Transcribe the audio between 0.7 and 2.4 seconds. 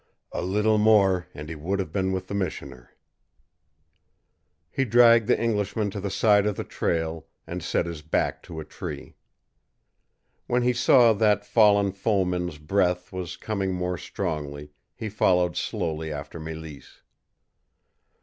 more, and he would have been with the